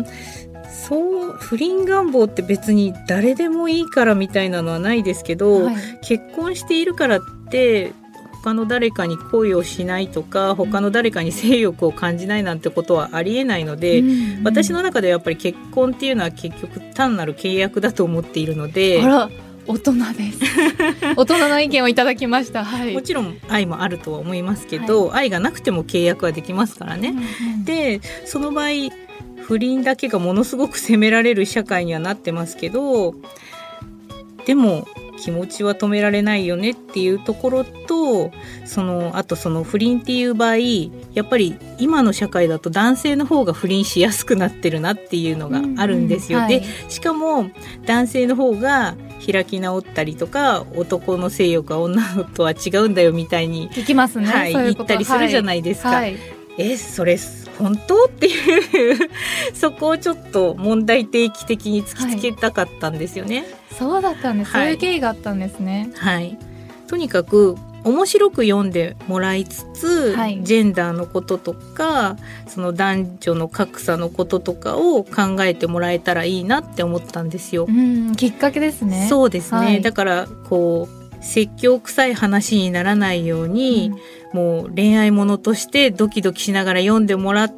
[0.04, 0.10] か
[0.88, 7.92] そう不倫願望って別に誰でもいいからみたいなのはないですけど、はい、結婚しているからって
[8.44, 14.10] 他の誰かに恋をしないとか他の誰かに性欲を感じないなんてことはありえないので、うん。
[14.10, 19.02] うん、私の中ではやっぱり結婚っていうのは結局単なる契約だと思っているので。
[19.68, 21.16] 大人です。
[21.16, 28.70] 大人の意見をいただきました、はい、もちろん愛もあるとは思いますけど、はい、愛がなくても契約はできますからね、うんうん、でその場合
[29.42, 33.16] 不倫だけがものすごく責められる社会にはなってますけど
[34.46, 38.32] でも気持ちは止められないよねっていうところと
[38.66, 40.58] そのあとその不倫っていう場合
[41.14, 46.40] やっぱり今の社会だと男性の方が不倫しやすくなってるなっていうのがあるんですよ。
[46.40, 47.50] うんうんはい、でしかも
[47.86, 55.90] 男性の方が開き直ったりとか男の性欲は女のとは違うんだよみたいに聞きますね、はい、言ったりするじゃないですか。
[55.90, 56.18] はい、
[56.58, 57.18] えそれ
[57.58, 59.10] 本当っていう
[59.54, 63.40] そこをちょっと問題提起的に突きつけたかったんですよね。
[63.40, 63.46] はい、
[63.78, 65.90] そうだったんです、はい、そういう経緯があったんですね。
[65.96, 66.38] はい。
[66.88, 72.18] とにかく面白く読んでもらいつつ、はい、ジェンダーのこととか
[72.48, 77.66] その男女の格差のこととかを考えてもらえたらいいなって思ったんですよ。
[77.68, 79.08] うんきっかけですね。
[79.10, 79.58] そうですね。
[79.58, 83.92] はい、だからこう説教臭い話にならないように、
[84.34, 87.57] うん、もう恋愛ものとしてドキドキしながら読んでもらって、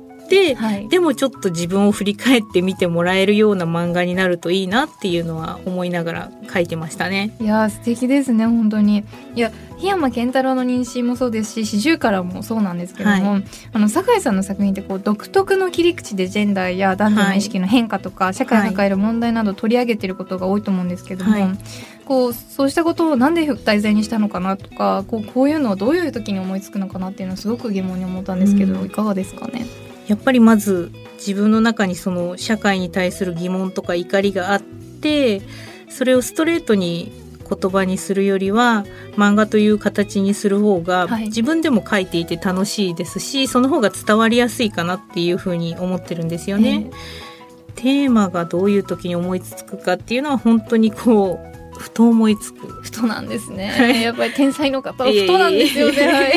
[0.55, 7.35] はい、でもちょっと自分を振り返って見てもらえるような漫画になるといいなっていうのは思いながら書いてましたね。
[7.39, 9.03] いや素敵ですね本当に。
[9.35, 21.57] いや檜山健太郎の妊娠もそうですし四十からもそうなんですけども、はい、あの酒井さんの作品ってこう独特の切り口でジェンダーや男女の意識の変化とか、はい、社会が抱える問題などを取り上げてることが多いと思うんですけども、はい、
[22.05, 29.65] こうそうしたことをなんで題材にしたのかなとかこうこういうのはどういう時に思いつくのかなっていうのはすごく疑問に思ったんですけど、うん、いかがですかね？
[30.09, 35.41] やっぱりまず自分の中にその社会に対する疑問とか怒りがあって
[35.87, 37.11] それをストレートに
[37.47, 46.89] 言葉にするよりは漫画という形にする方が、自分でも書いていて楽しいですしその方が伝わりやすいかなっていうふうに思ってるんですよね。
[46.91, 52.67] えー、テーマがどういう時に思いつくかっていうのは本当にこうふと思いつく。
[52.67, 54.01] ふとなんですね。
[54.03, 56.33] やっぱり天才の方はふとなんですよね。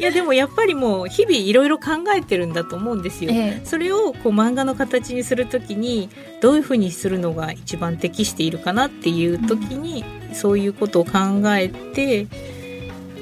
[0.00, 3.30] いやでもやっぱりもう日々いろいろ考えてるんだと思うんですよ。
[3.32, 6.08] ええ、それをこう漫画の形にするときに
[6.40, 11.10] どういうふうにするのが一番適しているかなっていう時に、うん、そういうことを考
[11.54, 12.26] えて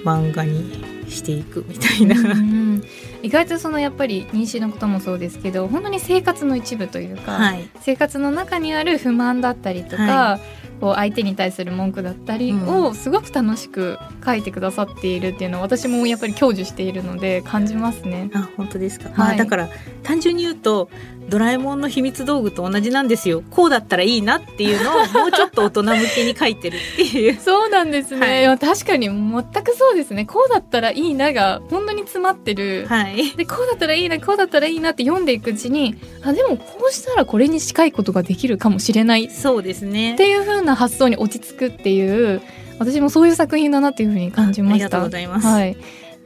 [0.05, 2.21] 漫画にしていくみたいな。
[2.21, 2.85] うんうん
[3.23, 18.31] 意外とそのやっぱり妊娠のこともそうですけど本当に生活の一部というか、はい、生活の中にある不満だったりとか、はい、こう相手に対する文句だったりをすごく楽しく書いてくださっているっていうのは私もやっぱり享受しているので感じますね。
[18.35, 19.69] あ本当ですか、はい、まあ、だから
[20.03, 20.89] 単純に言うと
[21.29, 23.43] ドラえもんの秘密道具と同じなんですよ。
[23.51, 27.37] こうだったらいいなっていうのをもうちょっと大人向けに書いてるっていう。
[27.41, 30.25] そうなんですね、はい、確かに全くそうですね。
[30.25, 39.31] こうだったらいいなが本当に詰まってる、はい、でこうだったらいいなこうだったらいいなって読んでいくうちにあでもこうしたらこれに近いことができるかもしれない。
[39.31, 40.15] そうですね。
[40.15, 42.43] っていう風な発想に落ち着くっていう
[42.79, 44.75] 私もそういう作品だなっていう風に感じました。
[44.75, 45.77] ありがとうございます、はい。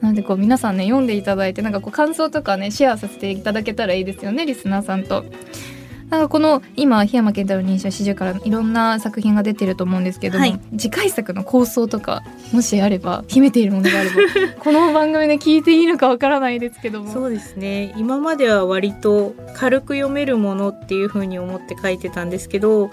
[0.00, 5.24] なのでこう皆さんね読んでいただいてなんかこう感想とかねシェアさせていただけたらいいですよねリスナーさんと。
[6.10, 14.16] なんかこの今檜山健太郎認証始終からいろんな作品が出てると思うんですけども、はい、次回作の構想とかもしあれば秘めているものがあれば
[14.60, 17.10] この番組で聞いていいのかわからないですけども。
[17.10, 17.94] そうですね。
[17.96, 22.90] 今までは割と軽く読めるものっていうふうに思って書いてたんですけど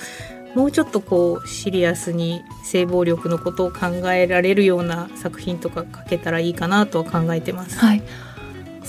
[0.55, 7.77] もうちょっとこうシリアスに性暴力のことを考えられるような作品とか書けたらいいかなとは考えてます。
[7.77, 8.03] はい。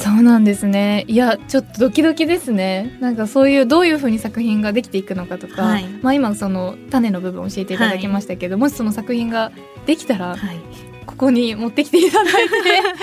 [0.01, 1.05] そうなんですね。
[1.09, 2.96] いやちょっとドキドキですね。
[3.01, 9.53] なんかそういうどういうふうに作品ができていくのかとか、はい、まあ今その種の部分を教えていただきましたけど、はい、もしその作品が
[9.85, 10.59] できたら、はい、
[11.05, 12.55] ここに持ってきていただいて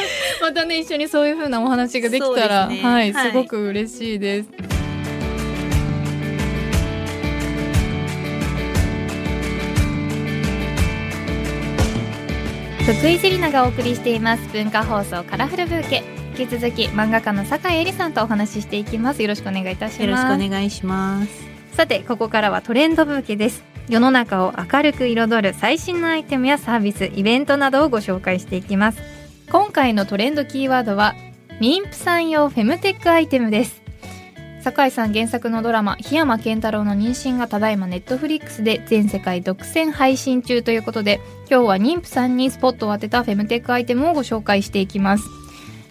[0.42, 3.14] またね一緒にそういうふうなお話ができたら、ね、はい。
[3.14, 4.77] すごく嬉しいです。
[12.88, 14.48] 福井セリナがお送りしています。
[14.54, 16.04] 文化放送カラフルブーケ。
[16.40, 19.22] 引き続き漫画家の坂井絵里さんとお話ししていきます。
[19.22, 20.04] よろしくお願いいたします。
[20.04, 21.30] よろしくお願いします。
[21.74, 23.66] さてここからはトレンドブーケです。
[23.90, 29.02] 世の中を明るく彩る最新のアイテムやサービスイベントなどをご紹介していきます。
[29.52, 31.14] 今回のトレンドキーワードは
[31.60, 33.82] 妊婦さん用フェムテックアイテムです
[34.68, 45.24] 酒井さん原作のドラマ檜山健太郎の妊娠がただいまネットフリックスで全世界独占配信中ということで今日は妊婦さんにスポットを当てたフェムテックアイテムをご紹介していきます。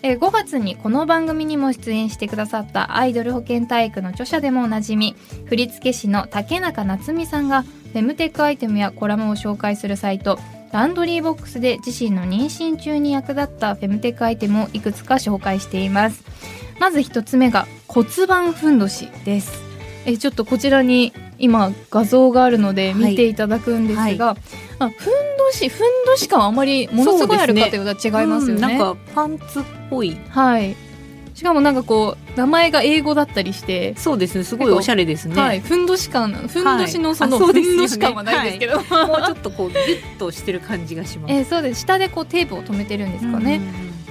[0.02, 10.38] え5月にこの番組にも出演してくださったアイドル保健体育の著者でもおなじみ振付師の竹中夏美さんがフェムテックアイテムやコラムを紹介するサイト
[10.76, 16.22] ランドリーボックスで自身の妊娠中に役立ったフェムテックアイテムをいくつか紹介しています。
[16.78, 19.58] まず一つ目が骨盤ふんどしです。
[20.04, 24.18] えちょっとこちらに今画像があるので見ていただくんですが、はい。
[24.18, 24.36] はい、
[24.80, 24.90] あふん
[25.38, 28.74] どしふんどし感はあまりものすごいあるかというとは違いますよね、ね。
[28.74, 30.14] うん、なんかパンツっぽい。
[30.28, 30.76] はい
[31.36, 34.44] しかもなんかこう名前が英語だったりしてそうですね。
[34.44, 35.38] すごいおしゃれですね。
[35.38, 41.34] はいふんどし感ふんどしのその、はい、ふんどし感はないですけど、はい、もうちょっとこうギュッとしてる感じがします。
[41.34, 41.82] えー、そうです。
[41.82, 43.60] 下でこうテープを留めてるんですかね、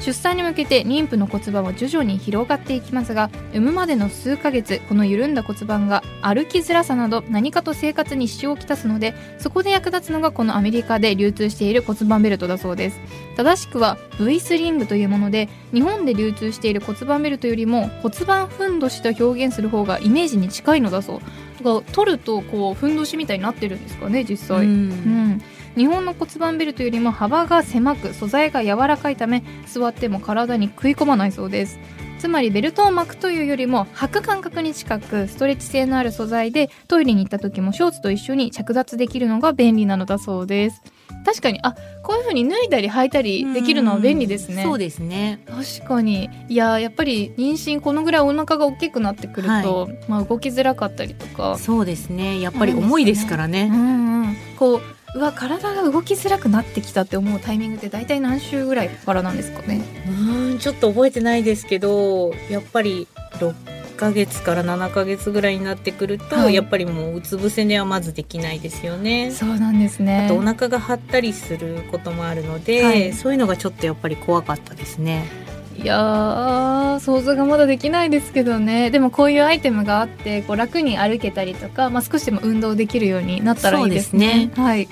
[0.02, 13.00] 出産に向けて妊婦の骨盤は徐々に広がっていきますが産むまでの数ヶ月この緩んだ骨盤が歩きづらさなど何かと生活に支障をきたすのでそこで役立つのがこのアメリカで流通している骨盤ベルトだそうです。
[13.36, 21.20] 正しくは V スリングというもので日本で流通している骨盤ベルトよりも骨盤ふんどしと表現する方がイメージに近いのだそう。
[21.64, 25.42] が取るとこうふんどしみたいになってるんですかね実際、うん、
[25.76, 31.80] 日本の骨盤ベルトよりも幅が狭く素材が柔らかいため座っても体に食い込まないそうです。
[32.18, 40.82] つまりベルトを巻くというよりも履く感覚に近くストレッチ性のある素材でトイレに行った時もショーツと一緒に着脱できるのが便利なのだそうです。
[41.26, 44.64] 確かにあこういう風に脱いだり履いたりできるのは便利ですね。
[44.64, 45.42] そうですね。
[45.46, 46.30] 確かに。
[46.48, 51.58] いややっぱり妊娠このぐらいお腹が大きくなってくると、はい、まあ動きづらかったりとか。
[51.58, 52.40] そうですね。
[52.40, 54.82] やっぱり重いですからね、ね、うんうん、こう
[55.16, 59.82] うわ体が動きづらくなってきたって思うタイミングって大体何週ぐらいからなんですかね？
[60.08, 63.08] うんちょっと覚えてないですけどやっぱり
[63.40, 69.32] 6ヶ月から7ヶ月ぐらいになってくると、はい、やっぱりもううつ伏せ寝はまずできないですよね。
[69.32, 70.26] そうなんですね。
[70.26, 75.45] あとお腹が張ったりすることもあるので、はい、そういうのがちょっとやっぱり怖かったですね
[75.78, 78.92] いや想像がまだできないですけどね。
[78.92, 84.52] でもこういうアイテムがあってこう楽に歩けたりとか、まあ、少しでも運動できるようになったらいいですね。
[84.54, 84.64] すね。
[84.64, 84.88] はい。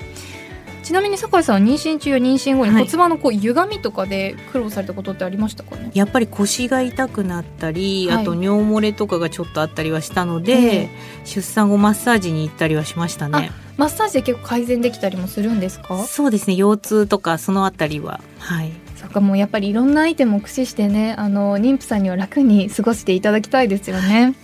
[0.82, 10.90] ちなみに酒井さんは妊娠中や妊娠後に骨盤のこう歪みとかで苦労されたことってありましたかね、やっぱり腰が痛くなったり、あと尿漏れとかがちょっとあったりはしたので、
[11.24, 13.50] 出産後マッサージに行ったりはしましたね。
[13.78, 16.04] マッサージで結構改善できたりもするんですか？
[16.04, 16.54] そうですね。
[16.56, 24.34] 腰痛とかそのあたりははいそっかもうやっぱりいろんなアイテムを駆使してねあの妊婦さんには楽に過ごしていただきたいですよね。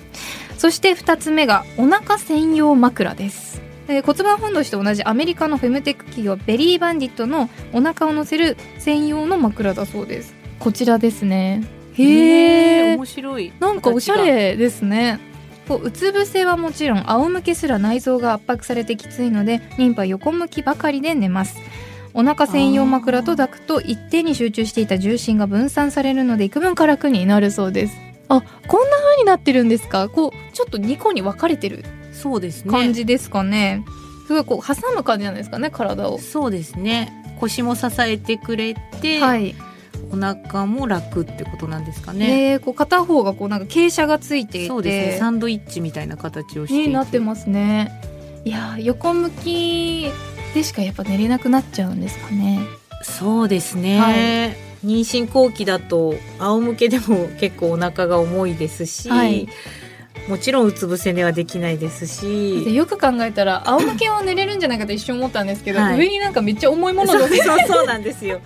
[0.58, 3.62] そして2つ目がお腹専用枕です。
[3.88, 10.34] え骨盤ふんどしと同じアメリカのフェムテック企業ベリーバンディットのお腹を乗せる専用の枕だそうです。
[10.58, 11.64] こちらですね。
[11.94, 13.52] へえ面白い。
[13.58, 15.18] なんかおしゃれですね。
[15.70, 21.58] こううつ伏せはもちろん仰向けすら内臓が圧迫されてきついので妊婦は横向きばかりで寝ます
[22.14, 27.96] お腹専用枕と抱くと一定に集中していた重心が分散されるので幾分か楽になるそうです。
[28.28, 30.08] あこんな風になってるんですか？
[30.08, 33.84] こうちょっと2個に分かれてるそうですね感じですかね。
[34.26, 36.18] すごいこう挟む感じなんですかね体を。
[36.18, 37.12] そうですね。
[37.40, 39.54] 腰も支えてくれて、はい、
[40.12, 42.52] お腹も楽ってことなんですかね。
[42.52, 45.18] えー、こう片方がこうなんか傾斜がついていて、そうですね。
[45.18, 47.90] サンドイッチみたいな形をしてになってますね。
[48.44, 50.10] いや横向き
[50.54, 52.60] でしかやっぱ寝れなくなっちゃうんですかね。
[53.02, 53.98] そうですね。
[53.98, 54.16] はい、
[54.86, 59.48] 妊娠後期だと仰向けでも結構お腹が重いですし、はい、
[60.30, 62.74] もちろんうつ伏せ寝はできないですし。
[62.74, 67.28] よく考えたら仰向けは寝れるんじゃないかと一瞬思ったんですけど、はい、上になんかめっちゃ重いものがそう
[67.66, 68.40] そう なんですよ。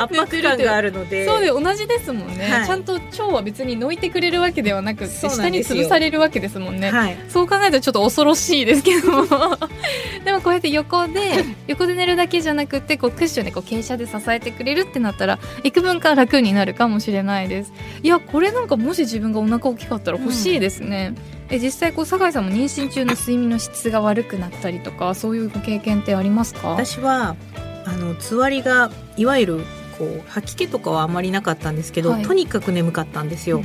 [0.00, 1.26] 圧迫感があるので。
[1.26, 9.26] そうで同じですもんね、はい、ちゃんと腸は別に抜いてくれるわけではなくて下に潰されるわけですもんね、はい、そう考えるとちょっと恐ろしいですけど
[10.24, 17.72] でもこうやって横で 横で寝るだけじゃなくてこうクッションでこう傾斜で支えてくれるってなったら幾分か楽になるかもしれないです。
[18.02, 21.19] いやこれなんかもし自分がお腹大きかったら欲しいですね、うん
[21.50, 26.70] え実際こう酒井さんも妊娠中の睡眠の質が悪くなったりとかそういうご経験ってありますか？
[26.70, 27.36] 私は
[27.84, 29.60] あのつわりがいわゆる
[29.98, 33.64] こう吐き気とかはあまりなかったんですけど、はい、とにかく眠かったんですよ、うん、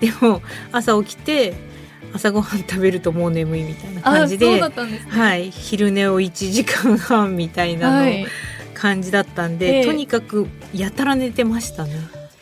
[0.00, 1.54] でも朝起きて
[2.14, 4.70] 朝ごはん食べるともう眠いみたいな感じで、ね、
[5.10, 8.10] はい、昼寝を1時間半みたいなの、
[8.74, 11.92] 感じだったんで、とにかくやたら寝てましたね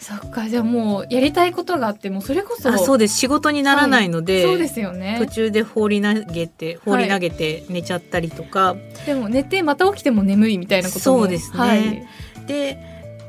[0.05, 3.17] そっかじゃあもうやりたいことがあってもそれこそあそうです。
[3.17, 5.17] 仕事にならないので、はい、そうですよね。
[5.19, 11.21] 途中で放り投げて放り投げて寝ちゃったりとか、はい、でも寝てまた起きても眠いみたいなことも。
[11.21, 12.07] そうですね、はい、
[12.47, 12.79] で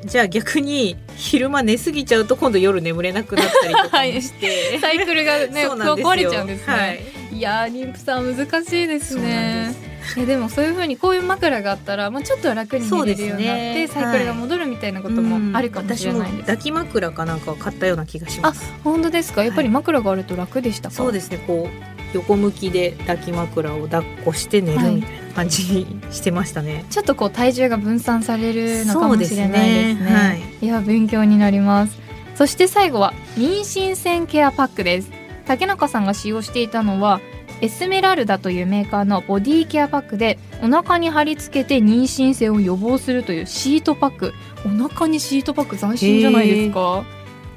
[0.04, 18.72] じゃあ逆に昼間寝すぎちゃうと今度夜眠れなくなったりとかして、 サイクルがね壊れちゃうんですね、はい、いや妊婦さん難しいですねえでもそういうふうにこういう枕があったら、まあ、ちょっと楽に寝れるようになって、ね、サイクルが戻るみたいなこともあるかもしれないです、抱き枕かなんかを買ったような気がします。
[18.76, 19.44] あ本当ですか？
[19.44, 21.40] やっぱり枕があると楽でしたか、そうですね。
[21.46, 30.16] こう横向きで抱き枕を抱っこして寝るみたいな感じにしてましたね、はい、ちょっとこう体重が分散されるのかもしれないですね、ね。
[30.16, 31.98] はい、いや勉強になります。
[32.36, 35.10] そして最後は妊娠線ケアパックです。
[35.46, 37.22] 竹中さんが使用していたのは
[37.62, 44.34] エスメラルダというメーカーのボディケアパックでお腹に貼り付けて妊娠線を予防するというシートパック。
[44.66, 47.06] お腹にシートパック斬新じゃないですか？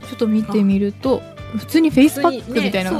[0.08, 1.20] ちょっと見てみると
[1.56, 2.90] 普通にフェイスパックみたいな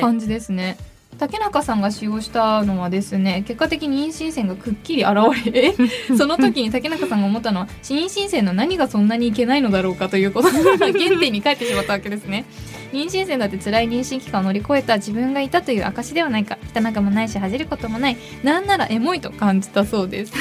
[0.00, 0.76] 感じですね。
[1.18, 5.14] 竹中さんが使用したのはですね結果的に妊娠線がくっきり現
[5.52, 5.74] れ
[6.16, 12.44] その時に竹中さんが思ったのは妊娠線の何がそんなにいけないのだろうかということが原点に返ってしまったわけですね
[12.92, 16.58] 妊娠線だって辛い妊娠期間を乗り越えた自分がいたという証ではないか。
[16.74, 18.16] 汚くもないし恥じることもない。
[18.42, 20.32] なんならエモいと感じたそうです。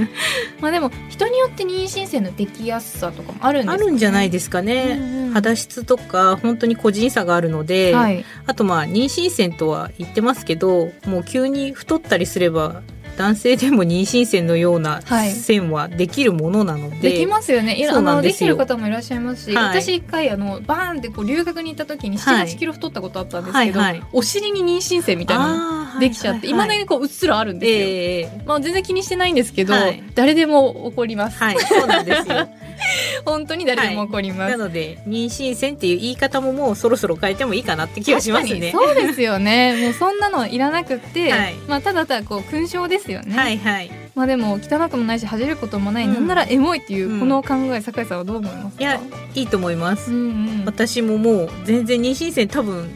[0.60, 12.82] まあでも人によって妊娠線のできやすさとかもあるんですか、ね、あるんじゃないですかね、うんうん、肌質とか本当に個人差があるので、はい、あとまあ妊娠線とは言ってますけどもう急に太ったりすれば
[13.20, 17.78] 男性でも妊娠線のような線はできるものなので、はい、できますよね。
[17.78, 24.00] いあのできてる方もいらっしゃいますし、はい、私一回あのバーンってこう留学に行った時に7 8キロ太ったことあったんですけど、はいはい。
[24.00, 26.68] はい、お尻に妊娠線みたいなできちゃっていま、はい。
[26.70, 29.74] はい、だにこううっすらあるんですよ、えー、まあ、全然気にしてないんですけど、
[30.14, 32.48] 誰でも起こります、はい、そうなんですよ
[33.24, 38.70] 本当に誰でも起こります、はい、なので妊娠線っていう言い方ももうそろそろ変えてもいいかなって気がしますね。
[38.72, 39.76] そうですよね。
[39.82, 43.36] もうそんなのいらなくて、はい、まあただただこう勲章ですよね。
[43.36, 43.90] はいはい。
[44.14, 48.82] まあでも汚くもないし恥じることもない、うん、なんならエモいっていうこの考え、酒井さんはどう思いますか？
[48.82, 49.00] いや
[49.34, 50.22] いいと思います、うんう
[50.62, 52.90] ん、私ももう全然妊娠線多分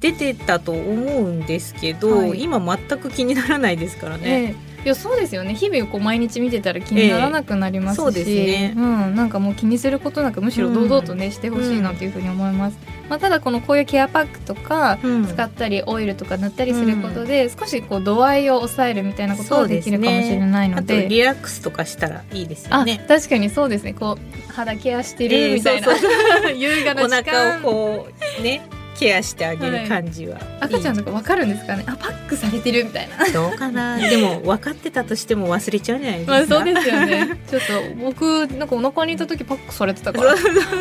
[0.00, 5.52] 出てたと思うんですけど、はい、今全く気にならないですからね、えーいやそうですよね。
[5.52, 12.78] 日々こう毎日見てたら気にならなくなりますし、えー、そうですね、うん、なんかもう気にすることなくむしろ堂々とね、うん、してほしいなというふうに思います、
[13.08, 14.96] まあ、ただこのこういうケアパックとか
[15.28, 23.04] 使ったりオイルとか塗ったりすることで、少しこう度合いを抑えるみたいなことができるかもしれないので、ね、リラックスとかしたらいいですよね。
[23.08, 23.92] 確かにそうですね。
[23.92, 26.10] こう肌ケアしてるみたいな、えー、そう
[26.44, 26.54] そう。
[26.54, 27.58] 優雅な時間。
[27.58, 28.08] お腹をこ
[28.38, 28.62] うね
[28.98, 31.84] ケアしてあげる感じは、はい、赤ちゃんとかわかるんですかね？
[31.86, 33.26] あパックされてるみたいな。
[33.32, 33.96] どうかな？
[34.08, 37.38] でも分かってたとしても忘れちゃうんじゃないですか、まあ、そうですよね。
[37.48, 40.34] ちょっと僕なんかお腹にいた時パックされてたから。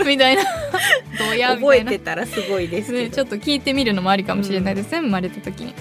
[0.05, 0.43] みたいな。
[0.43, 1.55] どうや？
[1.55, 5.73] 覚えてたらすごいですねちょっと聞いてみるのもありかもしれないですね、うん、生まれた時に。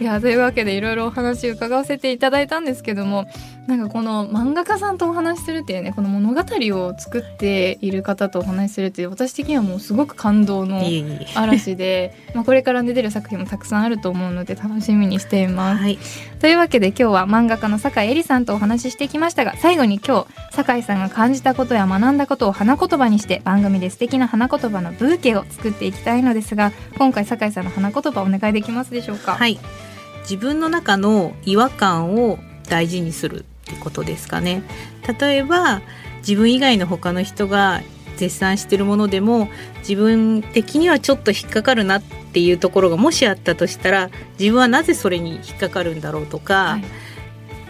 [0.00, 3.28] いやというわけでいろいろお話伺わせていただいたんですけども
[3.68, 10.80] なんかこの漫画家さんとお話しするっていうねこの物語を作っている方とお話しするっていう私的にはもうすごく感動の
[11.34, 15.82] 嵐で まあこれから出てる作品もたくさんあると思うので楽しみにしています。
[15.82, 15.98] はい、
[16.40, 29.34] というわけで今日は漫画家の酒井絵里さんとお話ししてきましたが最後に今日酒井さんが感じたことや学んだことを花言葉にして番組で素敵な花言葉のブーケを作っていきたいのですが今回酒井さんの花言葉お願いできますでしょうか？
[29.34, 29.58] はい
[30.22, 32.38] 自分の中の違和感を
[32.68, 34.62] 大事にするってことですかね。
[35.20, 35.82] 例えば
[36.18, 37.82] 自分以外の他の人が
[38.16, 39.48] 絶賛してるものでも
[39.80, 46.84] 自分的にはちょっと引っかかるなっていうところがもしあったとしたら自分はなぜそれに引っかかるんだろうとか、はい。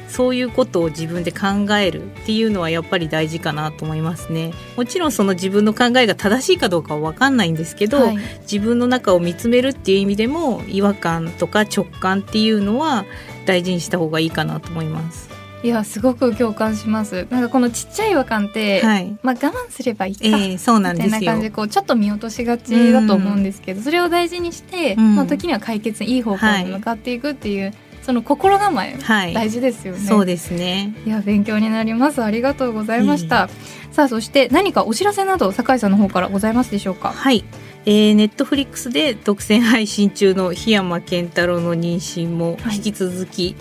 [0.09, 4.53] そういうことを自分で考えるっていうのはやっぱり大事かなと思いますね。
[4.77, 13.05] もちろんその自分の考えが正しいかどうかは分かんないんですけど、はい、自分の中を見つめるっていう意味でも違和感とか直感っていうのは
[13.45, 15.28] 大事にした方がいいかなと思います
[15.63, 30.01] いやすごく共感しますなんかこのちっちゃい違和感って、はい、まあ我慢すればいいか、えー、そうなんですみたいな感じでこうちょっと見落としがちだと思うんですけど、それを大事にして、うん、まあ時には解決いい方向に向かっていくっていう、はいその心構え、はい、大事ですよね。
[30.01, 30.95] そうですね。
[31.05, 32.23] いや勉強になります。
[32.23, 33.51] ありがとうございました。
[33.93, 37.11] さあそして何かお知らせなど酒井さんの方からございますでしょうか？
[37.11, 37.45] はい。
[37.85, 43.57] えー、ネットフリックスで独占配信中の檜山健太郎の妊娠も引き続き、はい、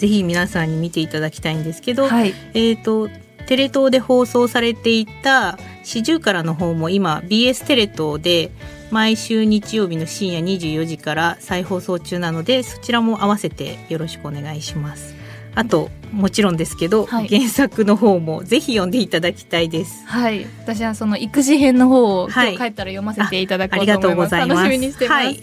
[0.00, 3.10] ぜひ皆さんに見ていただきたいんですけど、はい、えっ、ー、と
[3.46, 8.50] テレ東で放送されていた四十からの方も今 BS テレ東で
[8.90, 15.19] 毎週日曜日の深夜24時から再放送中なのでそちらも合わせてよろしくお願いします。
[15.54, 17.28] あともちろんですけど、はい。
[17.28, 20.04] 原作の方もぜひ読んでいただきたいです。
[20.06, 20.46] はい。
[20.62, 22.52] 私はその育児編の方を今はい。
[22.52, 24.62] 日帰ったら読ませていただこありがとううと思います、ございます。
[24.62, 25.40] 楽しみにしてます、はい、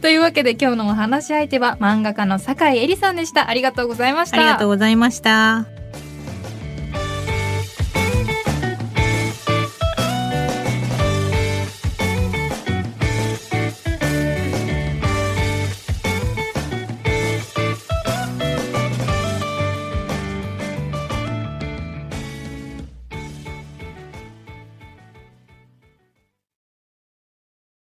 [0.00, 3.48] というわけで今日のお話し相手は漫画家の酒井絵里さんでした。
[3.48, 4.38] ありがとうございました。
[4.38, 5.66] ありがとうございました。